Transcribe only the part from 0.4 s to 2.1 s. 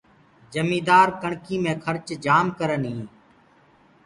جميدآ ڪڻڪي مي کرچ